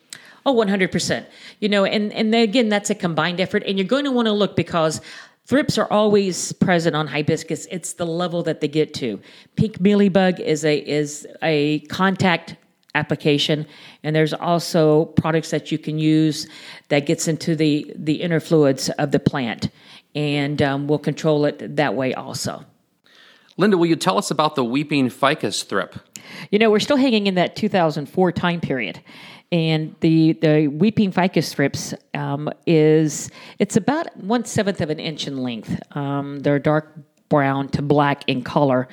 Oh, 0.46 0.56
100%. 0.56 1.26
You 1.60 1.68
know, 1.68 1.84
and, 1.84 2.14
and 2.14 2.34
again, 2.34 2.70
that's 2.70 2.90
a 2.90 2.96
combined 2.96 3.42
effort. 3.42 3.64
And 3.66 3.78
you're 3.78 3.90
going 3.90 4.06
to 4.06 4.12
want 4.12 4.28
to 4.28 4.32
look 4.32 4.56
because 4.56 5.02
thrips 5.48 5.78
are 5.78 5.92
always 5.92 6.54
present 6.54 6.96
on 6.96 7.08
hibiscus. 7.08 7.66
It's 7.70 7.92
the 7.92 8.06
level 8.06 8.42
that 8.44 8.62
they 8.62 8.70
get 8.70 8.94
to. 8.94 9.20
Pink 9.58 9.80
mealybug 9.80 10.40
is 10.40 10.64
a, 10.64 10.78
is 10.78 11.28
a 11.44 11.80
contact 11.90 12.56
application 12.96 13.68
and 14.04 14.16
there's 14.16 14.34
also 14.34 15.06
products 15.06 15.52
that 15.52 15.72
you 15.72 15.78
can 15.78 16.00
use 16.00 16.48
that 16.88 17.06
gets 17.06 17.28
into 17.28 17.56
the, 17.56 17.94
the 17.96 18.16
inner 18.22 18.40
fluids 18.40 18.90
of 18.92 19.12
the 19.12 19.20
plant 19.20 19.70
and 20.16 20.62
um, 20.62 20.88
we'll 20.88 21.00
control 21.00 21.46
it 21.46 21.76
that 21.76 21.96
way 21.96 22.14
also. 22.14 22.66
Linda, 23.58 23.78
will 23.78 23.88
you 23.88 23.96
tell 23.96 24.18
us 24.18 24.32
about 24.32 24.56
the 24.56 24.64
weeping 24.64 25.10
ficus 25.10 25.64
thrip? 25.64 25.96
You 26.52 26.60
know, 26.60 26.72
we're 26.72 26.80
still 26.80 26.98
hanging 26.98 27.28
in 27.28 27.36
that 27.36 27.56
2004 27.56 28.32
time 28.32 28.62
period. 28.62 29.02
And 29.52 29.96
the, 30.02 30.34
the 30.34 30.68
weeping 30.68 31.12
ficus 31.12 31.54
thrips 31.54 31.94
um, 32.14 32.50
is, 32.68 33.32
it's 33.58 33.76
about 33.76 34.16
one 34.18 34.46
seventh 34.46 34.80
of 34.80 34.90
an 34.90 35.00
inch 35.00 35.28
in 35.28 35.38
length. 35.38 35.82
Um, 35.96 36.40
they're 36.40 36.60
dark 36.60 36.96
brown 37.30 37.70
to 37.70 37.82
black 37.82 38.24
in 38.28 38.44
color. 38.44 38.88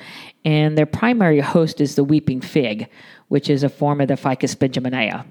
And 0.45 0.77
their 0.77 0.85
primary 0.85 1.39
host 1.39 1.81
is 1.81 1.95
the 1.95 2.03
weeping 2.03 2.41
fig, 2.41 2.89
which 3.27 3.49
is 3.49 3.63
a 3.63 3.69
form 3.69 3.99
of 3.99 4.07
the 4.07 4.15
Ficus 4.15 4.55
benjamina. 4.55 5.25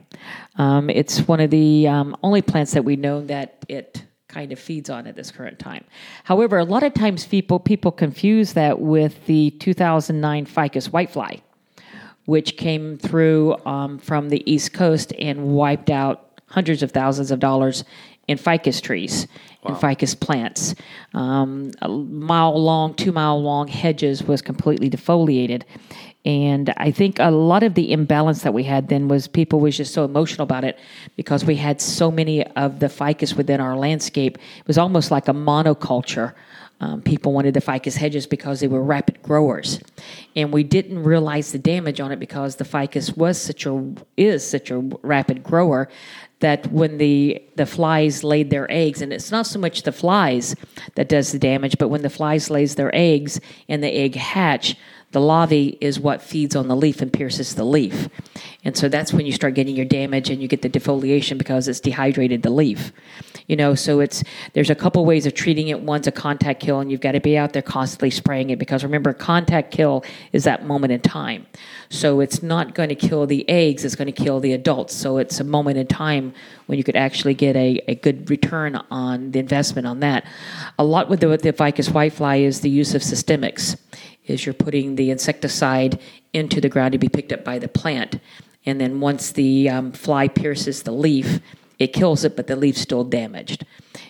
Um, 0.56 0.90
it's 0.90 1.20
one 1.26 1.40
of 1.40 1.50
the 1.50 1.88
um, 1.88 2.16
only 2.22 2.42
plants 2.42 2.72
that 2.72 2.84
we 2.84 2.96
know 2.96 3.22
that 3.26 3.64
it 3.68 4.04
kind 4.36 4.52
of 4.52 4.58
feeds 4.58 4.90
on 4.90 5.06
at 5.06 5.16
this 5.16 5.30
current 5.30 5.58
time. 5.58 5.82
However, 6.24 6.58
a 6.58 6.64
lot 6.64 6.82
of 6.82 6.92
times 6.92 7.24
people 7.24 7.58
people 7.58 7.90
confuse 7.90 8.52
that 8.52 8.78
with 8.80 9.24
the 9.24 9.50
2009 9.52 10.44
ficus 10.44 10.88
whitefly, 10.88 11.40
which 12.26 12.58
came 12.58 12.98
through 12.98 13.56
um, 13.64 13.98
from 13.98 14.28
the 14.28 14.42
East 14.50 14.74
Coast 14.74 15.14
and 15.18 15.48
wiped 15.54 15.88
out 15.88 16.40
hundreds 16.48 16.82
of 16.82 16.92
thousands 16.92 17.30
of 17.30 17.38
dollars 17.40 17.82
in 18.28 18.36
ficus 18.36 18.82
trees 18.82 19.26
wow. 19.62 19.70
and 19.70 19.80
ficus 19.80 20.14
plants. 20.14 20.74
Um, 21.14 21.70
a 21.80 21.88
mile 21.88 22.62
long, 22.62 22.92
two 22.92 23.12
mile 23.12 23.40
long 23.40 23.68
hedges 23.68 24.22
was 24.22 24.42
completely 24.42 24.90
defoliated. 24.90 25.62
And 26.26 26.74
I 26.76 26.90
think 26.90 27.18
a 27.20 27.30
lot 27.30 27.62
of 27.62 27.74
the 27.74 27.92
imbalance 27.92 28.42
that 28.42 28.52
we 28.52 28.64
had 28.64 28.88
then 28.88 29.08
was 29.08 29.28
people 29.28 29.60
was 29.60 29.76
just 29.76 29.94
so 29.94 30.04
emotional 30.04 30.42
about 30.42 30.64
it 30.64 30.78
because 31.16 31.44
we 31.44 31.54
had 31.54 31.80
so 31.80 32.10
many 32.10 32.44
of 32.56 32.80
the 32.80 32.88
ficus 32.88 33.34
within 33.34 33.60
our 33.60 33.76
landscape. 33.76 34.36
It 34.58 34.66
was 34.66 34.76
almost 34.76 35.10
like 35.10 35.28
a 35.28 35.32
monoculture 35.32 36.34
Um, 36.78 37.00
people 37.00 37.32
wanted 37.32 37.54
the 37.54 37.62
ficus 37.62 37.96
hedges 37.96 38.26
because 38.26 38.60
they 38.60 38.68
were 38.68 38.84
rapid 38.84 39.22
growers, 39.22 39.80
and 40.34 40.52
we 40.52 40.62
didn't 40.62 41.02
realize 41.02 41.50
the 41.52 41.58
damage 41.58 42.00
on 42.04 42.12
it 42.12 42.18
because 42.18 42.56
the 42.56 42.66
ficus 42.66 43.16
was 43.16 43.40
such 43.40 43.64
a 43.64 43.94
is 44.18 44.46
such 44.46 44.70
a 44.70 44.78
rapid 45.02 45.42
grower 45.42 45.88
that 46.40 46.70
when 46.70 46.98
the 46.98 47.40
the 47.56 47.64
flies 47.64 48.22
laid 48.22 48.50
their 48.50 48.66
eggs, 48.70 49.00
and 49.00 49.10
it's 49.10 49.30
not 49.30 49.46
so 49.46 49.58
much 49.58 49.84
the 49.84 49.92
flies 49.92 50.54
that 50.96 51.08
does 51.08 51.32
the 51.32 51.38
damage, 51.38 51.78
but 51.78 51.88
when 51.88 52.02
the 52.02 52.10
flies 52.10 52.50
lays 52.50 52.74
their 52.74 52.94
eggs 52.94 53.40
and 53.70 53.82
the 53.82 53.88
egg 54.04 54.14
hatch, 54.14 54.76
the 55.16 55.20
larvae 55.22 55.78
is 55.80 55.98
what 55.98 56.20
feeds 56.20 56.54
on 56.54 56.68
the 56.68 56.76
leaf 56.76 57.00
and 57.00 57.10
pierces 57.10 57.54
the 57.54 57.64
leaf. 57.64 58.10
And 58.64 58.76
so 58.76 58.90
that's 58.90 59.14
when 59.14 59.24
you 59.24 59.32
start 59.32 59.54
getting 59.54 59.74
your 59.74 59.86
damage 59.86 60.28
and 60.28 60.42
you 60.42 60.46
get 60.46 60.60
the 60.60 60.68
defoliation 60.68 61.38
because 61.38 61.68
it's 61.68 61.80
dehydrated 61.80 62.42
the 62.42 62.50
leaf. 62.50 62.92
You 63.46 63.56
know, 63.56 63.74
so 63.74 64.00
it's 64.00 64.22
there's 64.52 64.68
a 64.68 64.74
couple 64.74 65.06
ways 65.06 65.24
of 65.24 65.32
treating 65.32 65.68
it. 65.68 65.80
One's 65.80 66.06
a 66.06 66.12
contact 66.12 66.60
kill, 66.60 66.80
and 66.80 66.90
you've 66.90 67.00
got 67.00 67.12
to 67.12 67.20
be 67.20 67.38
out 67.38 67.54
there 67.54 67.62
constantly 67.62 68.10
spraying 68.10 68.50
it 68.50 68.58
because 68.58 68.84
remember, 68.84 69.14
contact 69.14 69.70
kill 69.70 70.04
is 70.32 70.44
that 70.44 70.66
moment 70.66 70.92
in 70.92 71.00
time. 71.00 71.46
So 71.88 72.20
it's 72.20 72.42
not 72.42 72.74
going 72.74 72.90
to 72.90 72.94
kill 72.94 73.26
the 73.26 73.48
eggs, 73.48 73.86
it's 73.86 73.94
going 73.94 74.12
to 74.12 74.24
kill 74.24 74.40
the 74.40 74.52
adults. 74.52 74.94
So 74.94 75.16
it's 75.16 75.40
a 75.40 75.44
moment 75.44 75.78
in 75.78 75.86
time 75.86 76.34
when 76.66 76.76
you 76.76 76.84
could 76.84 76.96
actually 76.96 77.34
get 77.34 77.56
a, 77.56 77.80
a 77.88 77.94
good 77.94 78.28
return 78.28 78.76
on 78.90 79.30
the 79.30 79.38
investment 79.38 79.86
on 79.86 80.00
that. 80.00 80.26
A 80.78 80.84
lot 80.84 81.08
with 81.08 81.20
the, 81.20 81.28
with 81.28 81.42
the 81.42 81.52
ficus 81.52 81.88
whitefly 81.88 82.42
is 82.42 82.60
the 82.60 82.68
use 82.68 82.94
of 82.94 83.00
systemics 83.00 83.78
is 84.26 84.46
you're 84.46 84.54
putting 84.54 84.96
the 84.96 85.10
insecticide 85.10 85.98
into 86.32 86.60
the 86.60 86.68
ground 86.68 86.92
to 86.92 86.98
be 86.98 87.08
picked 87.08 87.32
up 87.32 87.44
by 87.44 87.58
the 87.58 87.68
plant. 87.68 88.20
And 88.64 88.80
then 88.80 89.00
once 89.00 89.32
the 89.32 89.68
um, 89.68 89.92
fly 89.92 90.28
pierces 90.28 90.82
the 90.82 90.92
leaf, 90.92 91.40
it 91.78 91.92
kills 91.92 92.24
it, 92.24 92.36
but 92.36 92.46
the 92.46 92.56
leaf's 92.56 92.80
still 92.80 93.04
damaged. 93.04 93.64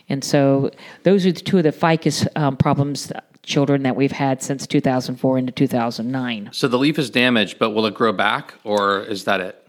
And 0.08 0.22
so 0.24 0.70
those 1.02 1.26
are 1.26 1.32
the 1.32 1.40
two 1.40 1.58
of 1.58 1.64
the 1.64 1.72
ficus 1.72 2.26
um, 2.36 2.56
problems, 2.56 3.12
children 3.42 3.82
that 3.82 3.96
we've 3.96 4.12
had 4.12 4.42
since 4.42 4.66
2004 4.66 5.38
into 5.38 5.52
2009. 5.52 6.50
So 6.52 6.68
the 6.68 6.78
leaf 6.78 6.98
is 6.98 7.10
damaged, 7.10 7.58
but 7.58 7.70
will 7.70 7.86
it 7.86 7.94
grow 7.94 8.12
back, 8.12 8.54
or 8.64 9.00
is 9.02 9.24
that 9.24 9.40
it? 9.40 9.62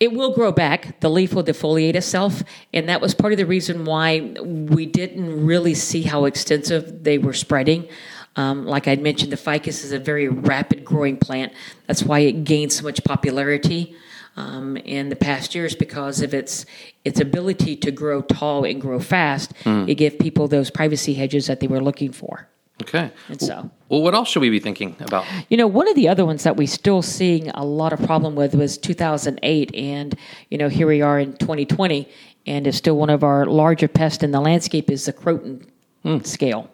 It 0.00 0.12
will 0.12 0.34
grow 0.34 0.50
back. 0.50 1.00
The 1.00 1.08
leaf 1.08 1.34
will 1.34 1.44
defoliate 1.44 1.94
itself. 1.94 2.42
And 2.72 2.88
that 2.88 3.00
was 3.00 3.14
part 3.14 3.32
of 3.32 3.38
the 3.38 3.46
reason 3.46 3.84
why 3.84 4.20
we 4.40 4.86
didn't 4.86 5.46
really 5.46 5.74
see 5.74 6.02
how 6.02 6.24
extensive 6.24 7.04
they 7.04 7.18
were 7.18 7.32
spreading. 7.32 7.88
Um, 8.36 8.66
like 8.66 8.88
I 8.88 8.96
mentioned, 8.96 9.32
the 9.32 9.36
ficus 9.36 9.84
is 9.84 9.92
a 9.92 9.98
very 9.98 10.28
rapid 10.28 10.84
growing 10.84 11.16
plant. 11.16 11.52
That's 11.86 12.02
why 12.02 12.20
it 12.20 12.44
gained 12.44 12.72
so 12.72 12.82
much 12.82 13.04
popularity 13.04 13.94
um, 14.36 14.76
in 14.78 15.08
the 15.08 15.16
past 15.16 15.54
years 15.54 15.74
because 15.74 16.20
of 16.20 16.34
its 16.34 16.66
its 17.04 17.20
ability 17.20 17.76
to 17.76 17.90
grow 17.90 18.22
tall 18.22 18.64
and 18.64 18.80
grow 18.80 18.98
fast. 18.98 19.54
Mm. 19.64 19.88
It 19.88 19.94
gave 19.96 20.18
people 20.18 20.48
those 20.48 20.70
privacy 20.70 21.14
hedges 21.14 21.46
that 21.46 21.60
they 21.60 21.66
were 21.66 21.82
looking 21.82 22.12
for. 22.12 22.48
Okay. 22.82 23.12
And 23.28 23.40
so, 23.40 23.70
well, 23.88 24.02
what 24.02 24.14
else 24.14 24.30
should 24.30 24.40
we 24.40 24.50
be 24.50 24.58
thinking 24.58 24.96
about? 24.98 25.24
You 25.48 25.56
know, 25.56 25.68
one 25.68 25.86
of 25.86 25.94
the 25.94 26.08
other 26.08 26.26
ones 26.26 26.42
that 26.42 26.56
we're 26.56 26.66
still 26.66 27.02
seeing 27.02 27.50
a 27.50 27.64
lot 27.64 27.92
of 27.92 28.02
problem 28.04 28.34
with 28.34 28.54
was 28.54 28.76
2008, 28.78 29.74
and 29.74 30.18
you 30.50 30.58
know, 30.58 30.68
here 30.68 30.88
we 30.88 31.00
are 31.00 31.20
in 31.20 31.34
2020, 31.36 32.08
and 32.46 32.66
it's 32.66 32.76
still 32.76 32.96
one 32.96 33.10
of 33.10 33.22
our 33.22 33.46
larger 33.46 33.86
pests 33.86 34.24
in 34.24 34.32
the 34.32 34.40
landscape 34.40 34.90
is 34.90 35.06
the 35.06 35.12
croton 35.12 35.64
mm. 36.04 36.26
scale 36.26 36.70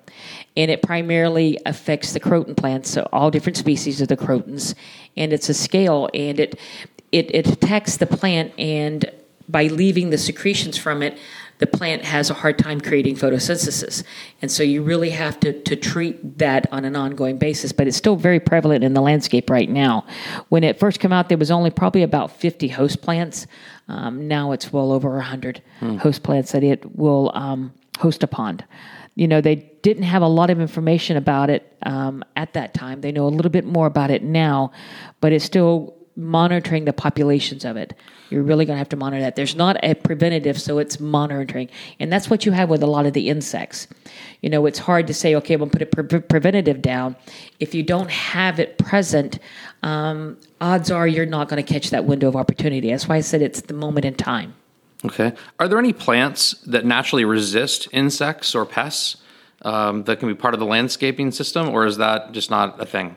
and 0.57 0.71
it 0.71 0.83
primarily 0.83 1.59
affects 1.65 2.13
the 2.13 2.21
croton 2.21 2.55
plants, 2.55 2.91
so 2.91 3.09
all 3.13 3.31
different 3.31 3.57
species 3.57 4.01
of 4.01 4.09
the 4.09 4.17
crotons, 4.17 4.75
and 5.17 5.33
it's 5.33 5.49
a 5.49 5.55
scale, 5.55 6.09
and 6.13 6.41
it 6.41 6.59
it, 7.13 7.35
it 7.35 7.49
attacks 7.49 7.97
the 7.97 8.07
plant, 8.07 8.53
and 8.59 9.11
by 9.49 9.65
leaving 9.65 10.11
the 10.11 10.19
secretions 10.19 10.79
from 10.79 11.03
it, 11.03 11.19
the 11.59 11.67
plant 11.67 12.05
has 12.05 12.31
a 12.31 12.35
hard 12.35 12.57
time 12.57 12.81
creating 12.81 13.17
photosynthesis. 13.17 14.05
And 14.41 14.51
so 14.51 14.63
you 14.63 14.83
really 14.83 15.11
have 15.11 15.39
to, 15.41 15.53
to 15.65 15.77
treat 15.77 16.39
that 16.39 16.73
on 16.73 16.85
an 16.85 16.95
ongoing 16.95 17.37
basis. 17.37 17.73
But 17.73 17.89
it's 17.89 17.97
still 17.97 18.15
very 18.17 18.41
prevalent 18.41 18.85
in 18.85 18.95
the 18.95 19.03
landscape 19.03 19.51
right 19.51 19.69
now. 19.69 20.07
When 20.49 20.65
it 20.65 20.79
first 20.79 21.01
came 21.01 21.13
out, 21.13 21.29
there 21.29 21.37
was 21.37 21.51
only 21.51 21.71
probably 21.71 22.03
about 22.03 22.31
50 22.31 22.69
host 22.69 23.03
plants. 23.03 23.47
Um, 23.89 24.27
now 24.29 24.53
it's 24.53 24.73
well 24.73 24.93
over 24.93 25.11
100 25.17 25.63
hmm. 25.81 25.97
host 25.97 26.23
plants 26.23 26.53
that 26.53 26.63
it 26.63 26.97
will 26.97 27.33
um, 27.35 27.75
host 27.99 28.23
a 28.23 28.27
pond 28.27 28.65
you 29.21 29.29
know, 29.29 29.43
they 29.43 29.57
didn't 29.83 30.05
have 30.05 30.23
a 30.23 30.27
lot 30.27 30.49
of 30.49 30.63
information 30.63 31.19
about 31.19 31.51
it 31.51 31.77
um, 31.83 32.25
at 32.37 32.55
that 32.55 32.73
time. 32.73 33.03
They 33.03 33.13
know 33.13 33.27
a 33.27 33.29
little 33.29 33.51
bit 33.51 33.67
more 33.67 33.87
about 33.87 34.11
it 34.11 34.23
now, 34.23 34.73
but 35.21 35.31
it's 35.31 35.45
still 35.45 35.95
monitoring 36.17 36.87
the 36.87 36.95
populations 36.95 37.67
of 37.67 37.77
it. 37.77 37.93
You're 38.31 38.43
really 38.43 38.65
going 38.65 38.77
to 38.77 38.79
have 38.79 38.89
to 38.89 38.97
monitor 38.97 39.21
that. 39.21 39.37
There's 39.37 39.55
not 39.55 39.77
a 39.85 39.93
preventative, 39.93 40.59
so 40.59 40.79
it's 40.79 40.99
monitoring. 40.99 41.69
And 41.99 42.11
that's 42.11 42.31
what 42.31 42.47
you 42.47 42.53
have 42.53 42.71
with 42.71 42.83
a 42.83 42.87
lot 42.87 43.05
of 43.05 43.13
the 43.13 43.29
insects. 43.29 43.89
You 44.41 44.49
know, 44.49 44.65
it's 44.65 44.79
hard 44.79 45.07
to 45.09 45.13
say, 45.13 45.35
okay, 45.35 45.55
to 45.55 45.67
put 45.67 45.83
a 45.83 45.87
pre- 45.87 46.21
preventative 46.21 46.81
down. 46.81 47.15
If 47.59 47.75
you 47.75 47.83
don't 47.83 48.11
have 48.11 48.59
it 48.59 48.79
present, 48.79 49.39
um, 49.83 50.39
odds 50.63 50.91
are 50.91 51.07
you're 51.07 51.27
not 51.27 51.51
going 51.51 51.63
to 51.63 51.73
catch 51.75 51.91
that 51.91 52.07
window 52.07 52.27
of 52.27 52.37
opportunity. 52.37 52.91
That's 52.91 53.07
why 53.07 53.17
I 53.17 53.21
said 53.21 53.43
it's 53.43 53.61
the 53.61 53.75
moment 53.75 54.07
in 54.07 54.15
time. 54.15 54.55
Okay. 55.05 55.33
Are 55.59 55.67
there 55.67 55.79
any 55.79 55.93
plants 55.93 56.53
that 56.67 56.85
naturally 56.85 57.25
resist 57.25 57.89
insects 57.93 58.55
or 58.55 58.67
pests 58.67 59.17
um, 59.63 60.05
that 60.05 60.19
can 60.19 60.29
be 60.29 60.35
part 60.35 60.55
of 60.55 60.61
the 60.61 60.67
landscaping 60.67 61.31
system, 61.31 61.69
or 61.69 61.87
is 61.87 61.97
that 61.97 62.33
just 62.33 62.51
not 62.51 62.81
a 62.81 62.87
thing? 62.87 63.17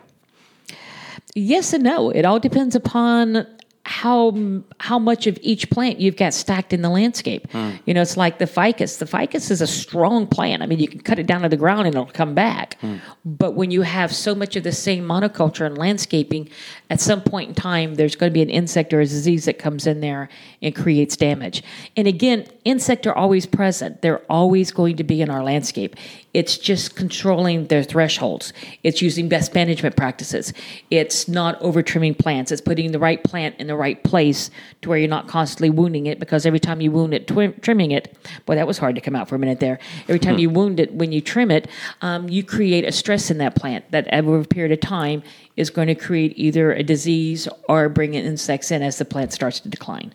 Yes 1.36 1.74
and 1.74 1.84
no. 1.84 2.10
It 2.10 2.26
all 2.26 2.40
depends 2.40 2.76
upon 2.76 3.48
how 3.86 4.34
how 4.80 4.98
much 4.98 5.28
of 5.28 5.38
each 5.42 5.70
plant 5.70 6.00
you've 6.00 6.16
got 6.16 6.34
stacked 6.34 6.72
in 6.72 6.82
the 6.82 6.90
landscape. 6.90 7.48
Mm. 7.50 7.80
You 7.86 7.94
know, 7.94 8.02
it's 8.02 8.16
like 8.16 8.40
the 8.40 8.48
ficus. 8.48 8.98
The 8.98 9.06
ficus 9.06 9.52
is 9.52 9.60
a 9.60 9.68
strong 9.68 10.26
plant. 10.26 10.64
I 10.64 10.68
mean, 10.68 10.80
you 10.80 10.88
can 10.88 11.02
cut 11.02 11.20
it 11.20 11.28
down 11.28 11.42
to 11.42 11.50
the 11.50 11.58
ground 11.58 11.88
and 11.88 11.96
it'll 11.96 12.06
come 12.06 12.34
back. 12.34 12.80
Mm. 12.82 13.02
But 13.26 13.56
when 13.56 13.72
you 13.72 13.82
have 13.82 14.16
so 14.16 14.36
much 14.36 14.56
of 14.56 14.64
the 14.64 14.72
same 14.72 15.04
monoculture 15.04 15.66
and 15.66 15.78
landscaping, 15.78 16.50
at 16.90 17.02
some 17.02 17.22
point 17.22 17.50
in 17.50 17.56
time, 17.56 17.96
there's 17.96 18.16
going 18.16 18.32
to 18.32 18.34
be 18.34 18.42
an 18.42 18.50
insect 18.50 18.94
or 18.94 19.02
a 19.02 19.06
disease 19.06 19.46
that 19.46 19.60
comes 19.60 19.86
in 19.86 20.00
there 20.00 20.30
and 20.62 20.74
creates 20.74 21.18
damage. 21.18 21.62
And 21.98 22.08
again, 22.08 22.46
insects 22.64 23.06
are 23.06 23.16
always 23.16 23.46
present. 23.46 24.02
They're 24.02 24.24
always 24.30 24.72
going 24.72 24.96
to 24.98 25.04
be 25.04 25.22
in 25.22 25.30
our 25.30 25.44
landscape. 25.44 25.98
It's 26.34 26.58
just 26.58 26.96
controlling 26.96 27.68
their 27.68 27.84
thresholds. 27.84 28.54
It's 28.82 29.02
using 29.02 29.30
best 29.30 29.54
management 29.54 29.96
practices. 29.96 30.52
It's 30.90 31.28
not 31.28 31.62
over 31.62 31.84
trimming 31.84 32.16
plants. 32.16 32.52
It's 32.52 32.62
putting 32.62 32.92
the 32.92 33.00
right 33.00 33.24
plant 33.24 33.56
in 33.60 33.68
the 33.68 33.73
right 33.76 34.02
place 34.04 34.50
to 34.82 34.90
where 34.90 34.98
you're 34.98 35.08
not 35.08 35.28
constantly 35.28 35.70
wounding 35.70 36.06
it 36.06 36.20
because 36.20 36.46
every 36.46 36.60
time 36.60 36.82
you 36.82 36.92
wound 36.92 37.14
it, 37.14 37.28
twi- 37.28 37.54
trimming 37.62 37.92
it, 37.92 38.18
boy, 38.46 38.56
that 38.56 38.68
was 38.68 38.78
hard 38.78 38.96
to 38.96 39.02
come 39.02 39.16
out 39.16 39.28
for 39.28 39.36
a 39.36 39.40
minute 39.40 39.60
there. 39.60 39.80
Every 40.04 40.20
time 40.20 40.38
you 40.38 40.50
wound 40.50 40.80
it, 40.80 40.94
when 40.94 41.12
you 41.12 41.22
trim 41.22 41.52
it, 41.52 41.68
um, 42.02 42.30
you 42.30 42.44
create 42.44 42.86
a 42.86 42.92
stress 42.92 43.32
in 43.32 43.38
that 43.40 43.56
plant 43.56 43.90
that 43.92 44.12
over 44.14 44.40
a 44.40 44.46
period 44.46 44.72
of 44.72 44.80
time 44.80 45.24
is 45.56 45.70
going 45.70 45.88
to 45.88 45.96
create 45.96 46.34
either 46.36 46.72
a 46.72 46.84
disease 46.84 47.48
or 47.70 47.90
bring 47.90 48.14
in 48.14 48.26
insects 48.26 48.72
in 48.72 48.82
as 48.82 48.98
the 48.98 49.06
plant 49.06 49.34
starts 49.34 49.60
to 49.62 49.70
decline. 49.70 50.14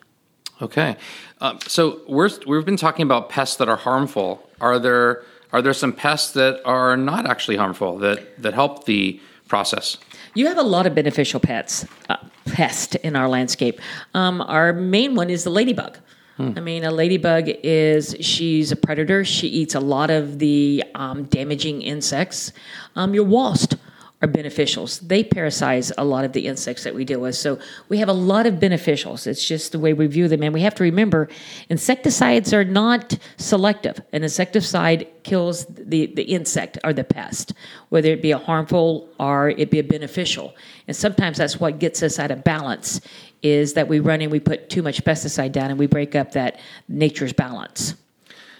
Okay. 0.61 0.97
Uh, 1.39 1.57
so 1.65 2.01
we're, 2.07 2.29
we've 2.45 2.65
been 2.65 2.77
talking 2.77 3.03
about 3.03 3.29
pests 3.29 3.55
that 3.57 3.69
are 3.69 3.77
harmful. 3.77 4.49
Are 4.59 4.77
there 4.77 5.23
are 5.51 5.61
there 5.61 5.73
some 5.73 5.93
pests 5.93 6.31
that 6.33 6.61
are 6.63 6.95
not 6.95 7.25
actually 7.25 7.57
harmful 7.57 7.97
that, 7.99 8.41
that 8.41 8.53
help 8.53 8.85
the 8.85 9.19
process? 9.49 9.97
You 10.35 10.47
have 10.47 10.57
a 10.57 10.63
lot 10.63 10.85
of 10.85 10.95
beneficial 10.95 11.39
pets, 11.39 11.85
uh, 12.07 12.17
pest 12.45 12.95
in 12.95 13.15
our 13.15 13.27
landscape. 13.27 13.81
Um, 14.13 14.41
our 14.41 14.73
main 14.73 15.15
one 15.15 15.29
is 15.29 15.43
the 15.43 15.49
ladybug. 15.49 15.97
Hmm. 16.37 16.53
I 16.55 16.61
mean, 16.61 16.85
a 16.85 16.91
ladybug 16.91 17.49
is 17.63 18.15
she's 18.21 18.71
a 18.71 18.75
predator. 18.75 19.25
She 19.25 19.47
eats 19.47 19.75
a 19.75 19.79
lot 19.81 20.09
of 20.09 20.39
the 20.39 20.83
um, 20.95 21.23
damaging 21.25 21.81
insects. 21.81 22.53
Um, 22.95 23.13
your 23.13 23.25
wasp 23.25 23.75
are 24.21 24.27
beneficials. 24.27 24.99
They 25.07 25.23
parasitize 25.23 25.91
a 25.97 26.03
lot 26.03 26.25
of 26.25 26.33
the 26.33 26.47
insects 26.47 26.83
that 26.83 26.93
we 26.93 27.05
deal 27.05 27.21
with. 27.21 27.35
So 27.35 27.57
we 27.87 27.99
have 27.99 28.09
a 28.09 28.13
lot 28.13 28.45
of 28.45 28.55
beneficials. 28.55 29.25
It's 29.25 29.45
just 29.45 29.71
the 29.71 29.79
way 29.79 29.93
we 29.93 30.07
view 30.07 30.27
them. 30.27 30.43
And 30.43 30.53
we 30.53 30.61
have 30.61 30.75
to 30.75 30.83
remember 30.83 31.29
insecticides 31.69 32.53
are 32.53 32.65
not 32.65 33.17
selective. 33.37 34.01
An 34.11 34.23
insecticide 34.23 35.07
kills 35.23 35.65
the, 35.67 36.07
the 36.07 36.23
insect 36.23 36.77
or 36.83 36.91
the 36.91 37.05
pest, 37.05 37.53
whether 37.89 38.09
it 38.09 38.21
be 38.21 38.31
a 38.31 38.37
harmful 38.37 39.09
or 39.19 39.49
it 39.51 39.71
be 39.71 39.79
a 39.79 39.83
beneficial. 39.83 40.53
And 40.87 40.95
sometimes 40.95 41.37
that's 41.37 41.59
what 41.59 41.79
gets 41.79 42.03
us 42.03 42.19
out 42.19 42.31
of 42.31 42.43
balance 42.43 42.99
is 43.41 43.73
that 43.73 43.87
we 43.87 43.99
run 43.99 44.21
and 44.21 44.31
we 44.31 44.41
put 44.41 44.69
too 44.69 44.81
much 44.81 45.03
pesticide 45.05 45.53
down 45.53 45.69
and 45.69 45.79
we 45.79 45.87
break 45.87 46.13
up 46.13 46.33
that 46.33 46.59
nature's 46.89 47.31
balance. 47.31 47.95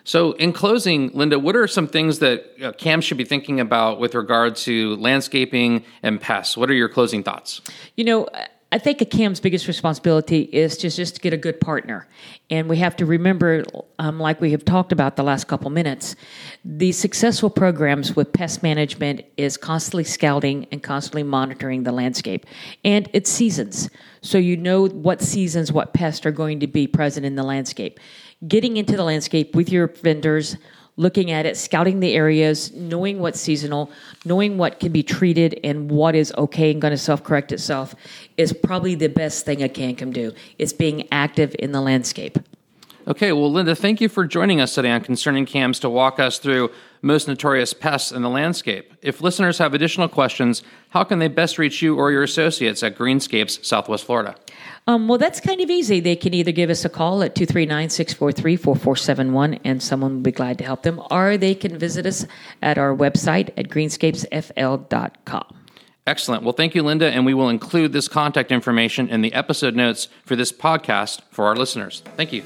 So, 0.09 0.31
in 0.31 0.53
closing, 0.53 1.11
Linda, 1.13 1.37
what 1.37 1.55
are 1.55 1.67
some 1.67 1.85
things 1.85 2.17
that 2.17 2.43
uh, 2.63 2.71
CAM 2.71 2.99
should 2.99 3.19
be 3.19 3.25
thinking 3.25 3.59
about 3.59 3.99
with 3.99 4.15
regard 4.15 4.55
to 4.55 4.95
landscaping 4.95 5.85
and 6.01 6.19
pests? 6.19 6.57
What 6.57 6.71
are 6.71 6.73
your 6.73 6.89
closing 6.89 7.21
thoughts? 7.21 7.61
You 7.95 8.05
know, 8.05 8.27
I 8.71 8.79
think 8.79 9.01
a 9.01 9.05
CAM's 9.05 9.39
biggest 9.39 9.67
responsibility 9.67 10.41
is 10.41 10.77
to 10.77 10.89
just 10.89 11.15
to 11.15 11.21
get 11.21 11.33
a 11.33 11.37
good 11.37 11.61
partner. 11.61 12.07
And 12.49 12.67
we 12.67 12.77
have 12.77 12.95
to 12.95 13.05
remember, 13.05 13.63
um, 13.99 14.19
like 14.19 14.41
we 14.41 14.49
have 14.49 14.65
talked 14.65 14.91
about 14.91 15.15
the 15.15 15.21
last 15.21 15.47
couple 15.47 15.69
minutes, 15.69 16.15
the 16.65 16.91
successful 16.91 17.51
programs 17.51 18.15
with 18.15 18.33
pest 18.33 18.63
management 18.63 19.21
is 19.37 19.57
constantly 19.57 20.05
scouting 20.05 20.65
and 20.71 20.81
constantly 20.81 21.21
monitoring 21.21 21.83
the 21.83 21.91
landscape. 21.91 22.47
And 22.83 23.07
it's 23.13 23.29
seasons. 23.29 23.91
So 24.21 24.39
you 24.39 24.57
know 24.57 24.87
what 24.87 25.21
seasons, 25.21 25.71
what 25.71 25.93
pests 25.93 26.25
are 26.25 26.31
going 26.31 26.61
to 26.61 26.67
be 26.67 26.87
present 26.87 27.27
in 27.27 27.35
the 27.35 27.43
landscape 27.43 27.99
getting 28.47 28.77
into 28.77 28.95
the 28.95 29.03
landscape 29.03 29.55
with 29.55 29.69
your 29.69 29.87
vendors, 29.87 30.57
looking 30.97 31.31
at 31.31 31.45
it, 31.45 31.57
scouting 31.57 31.99
the 31.99 32.13
areas, 32.13 32.73
knowing 32.73 33.19
what's 33.19 33.39
seasonal, 33.39 33.91
knowing 34.25 34.57
what 34.57 34.79
can 34.79 34.91
be 34.91 35.03
treated 35.03 35.59
and 35.63 35.89
what 35.89 36.15
is 36.15 36.33
okay 36.37 36.71
and 36.71 36.81
going 36.81 36.91
to 36.91 36.97
self 36.97 37.23
correct 37.23 37.51
itself 37.51 37.95
is 38.37 38.53
probably 38.53 38.95
the 38.95 39.07
best 39.07 39.45
thing 39.45 39.63
a 39.63 39.69
can 39.69 40.11
do. 40.11 40.33
It's 40.57 40.73
being 40.73 41.07
active 41.11 41.55
in 41.59 41.71
the 41.71 41.81
landscape. 41.81 42.37
Okay, 43.09 43.31
well, 43.31 43.51
Linda, 43.51 43.73
thank 43.73 44.01
you 44.01 44.07
for 44.07 44.23
joining 44.23 44.61
us 44.61 44.75
today 44.75 44.91
on 44.91 45.01
Concerning 45.01 45.47
Cams 45.47 45.79
to 45.79 45.89
walk 45.89 46.19
us 46.19 46.37
through 46.37 46.69
most 47.01 47.27
notorious 47.27 47.73
pests 47.73 48.11
in 48.11 48.21
the 48.21 48.29
landscape. 48.29 48.93
If 49.01 49.19
listeners 49.19 49.57
have 49.57 49.73
additional 49.73 50.07
questions, 50.07 50.61
how 50.89 51.03
can 51.03 51.17
they 51.17 51.27
best 51.27 51.57
reach 51.57 51.81
you 51.81 51.95
or 51.95 52.11
your 52.11 52.21
associates 52.21 52.83
at 52.83 52.95
Greenscapes, 52.95 53.65
Southwest 53.65 54.05
Florida? 54.05 54.35
Um, 54.85 55.07
well, 55.07 55.17
that's 55.17 55.39
kind 55.39 55.59
of 55.59 55.71
easy. 55.71 55.99
They 55.99 56.15
can 56.15 56.35
either 56.35 56.51
give 56.51 56.69
us 56.69 56.85
a 56.85 56.89
call 56.89 57.23
at 57.23 57.33
239 57.33 57.89
643 57.89 58.55
4471 58.55 59.53
and 59.63 59.81
someone 59.81 60.17
will 60.17 60.21
be 60.21 60.31
glad 60.31 60.59
to 60.59 60.63
help 60.63 60.83
them, 60.83 61.01
or 61.09 61.35
they 61.35 61.55
can 61.55 61.79
visit 61.79 62.05
us 62.05 62.27
at 62.61 62.77
our 62.77 62.95
website 62.95 63.49
at 63.57 63.69
greenscapesfl.com. 63.69 65.45
Excellent. 66.05 66.43
Well, 66.43 66.53
thank 66.53 66.75
you, 66.75 66.83
Linda, 66.83 67.09
and 67.09 67.25
we 67.25 67.33
will 67.33 67.49
include 67.49 67.91
this 67.91 68.07
contact 68.07 68.51
information 68.51 69.09
in 69.09 69.21
the 69.21 69.33
episode 69.33 69.75
notes 69.75 70.09
for 70.25 70.35
this 70.35 70.51
podcast 70.51 71.21
for 71.31 71.45
our 71.45 71.55
listeners. 71.55 72.03
Thank 72.15 72.33
you. 72.33 72.43